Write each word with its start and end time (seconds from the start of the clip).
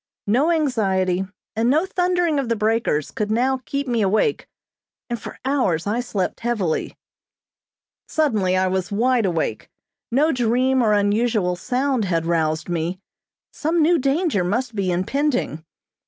No 0.25 0.49
anxiety, 0.49 1.25
and 1.55 1.69
no 1.69 1.85
thundering 1.85 2.39
of 2.39 2.49
the 2.49 2.55
breakers 2.55 3.11
could 3.11 3.29
now 3.29 3.61
keep 3.65 3.87
me 3.87 4.01
awake, 4.01 4.47
and 5.11 5.21
for 5.21 5.37
hours 5.45 5.85
I 5.85 5.99
slept 5.99 6.39
heavily. 6.39 6.97
Suddenly 8.07 8.57
I 8.57 8.65
was 8.65 8.91
wide 8.91 9.27
awake. 9.27 9.69
No 10.09 10.31
dream 10.31 10.81
or 10.81 10.93
unusual 10.93 11.55
sound 11.55 12.05
had 12.05 12.25
roused 12.25 12.67
me. 12.67 12.99
Some 13.51 13.83
new 13.83 13.99
danger 13.99 14.43
must 14.43 14.73
be 14.73 14.91
impending. 14.91 15.63